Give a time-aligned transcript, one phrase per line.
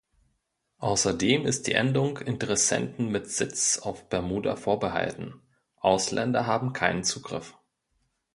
[0.79, 5.39] Außerdem ist die Endung Interessenten mit Sitz auf Bermuda vorbehalten,
[5.75, 7.55] Ausländer haben keinen Zugriff.